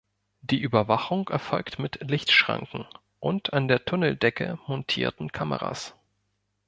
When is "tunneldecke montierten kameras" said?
3.85-5.93